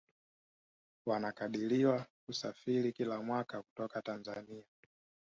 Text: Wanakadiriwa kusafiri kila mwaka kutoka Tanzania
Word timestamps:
Wanakadiriwa 1.05 2.05
kusafiri 2.25 2.91
kila 2.93 3.21
mwaka 3.23 3.61
kutoka 3.61 4.01
Tanzania 4.01 4.63